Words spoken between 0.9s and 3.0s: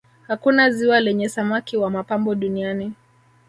lenye samaki wa mapambo duniani